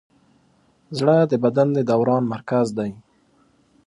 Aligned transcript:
زړه 0.97 1.15
د 1.31 1.33
بدن 1.43 1.67
د 1.73 1.79
دوران 1.89 2.23
مرکز 2.33 2.67
دی. 2.77 2.91